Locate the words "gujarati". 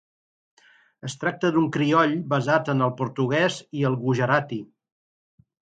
4.07-4.63